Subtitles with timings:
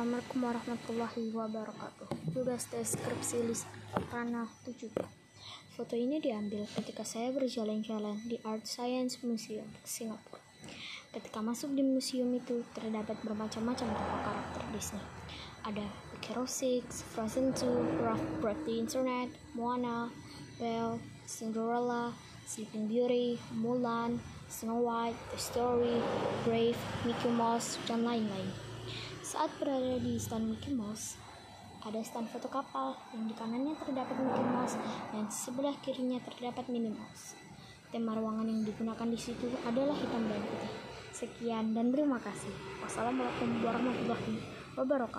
[0.00, 2.08] Assalamualaikum warahmatullahi wabarakatuh.
[2.32, 3.52] Tugas deskripsi
[4.08, 4.96] Rana 7.
[5.76, 10.40] Foto ini diambil ketika saya berjalan-jalan di Art Science Museum, Singapura.
[11.12, 15.04] Ketika masuk di museum itu, terdapat bermacam-macam tokoh karakter Disney.
[15.68, 15.84] Ada
[16.24, 20.08] Hero Six, Frozen 2, Rough Break the Internet, Moana,
[20.56, 20.96] Belle,
[21.28, 22.16] Cinderella,
[22.48, 24.16] Sleeping Beauty, Mulan,
[24.48, 26.00] Snow White, The Story,
[26.48, 28.69] Brave, Mickey Mouse, dan lain-lain.
[29.30, 31.14] Saat berada di stand Mickey Mouse,
[31.86, 34.74] ada stand foto kapal yang di kanannya terdapat Mickey Mouse
[35.14, 37.38] dan sebelah kirinya terdapat Minnie Mouse.
[37.94, 40.72] Tema ruangan yang digunakan di situ adalah hitam dan putih.
[41.14, 42.50] Sekian dan terima kasih.
[42.82, 44.34] Wassalamualaikum warahmatullahi
[44.74, 45.14] wabarakatuh.